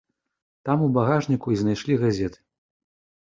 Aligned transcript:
Там 0.69 0.77
у 0.85 0.87
багажніку 0.95 1.53
і 1.55 1.59
знайшлі 1.63 1.97
газеты. 2.05 2.39